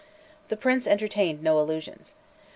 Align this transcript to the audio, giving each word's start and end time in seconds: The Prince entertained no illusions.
The 0.47 0.57
Prince 0.57 0.87
entertained 0.87 1.43
no 1.43 1.59
illusions. 1.59 2.15